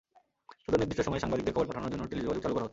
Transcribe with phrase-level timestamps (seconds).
[0.63, 2.69] শুধু নির্দিষ্ট সময়ে সাংবাদিকদের খবর পাঠানোর জন্য টেলিযোগাযোগ চালু করা হতো।